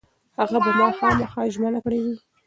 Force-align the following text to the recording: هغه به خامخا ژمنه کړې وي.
هغه 0.37 0.57
به 0.65 0.71
خامخا 0.97 1.41
ژمنه 1.53 1.79
کړې 1.85 1.99
وي. 2.03 2.15